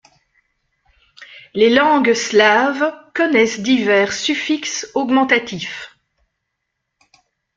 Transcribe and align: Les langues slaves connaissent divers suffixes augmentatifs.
Les 1.53 1.69
langues 1.69 2.15
slaves 2.15 2.91
connaissent 3.13 3.59
divers 3.59 4.13
suffixes 4.13 4.89
augmentatifs. 4.95 5.91